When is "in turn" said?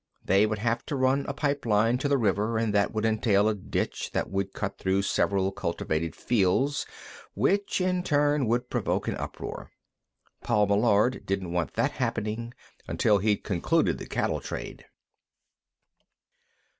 7.79-8.47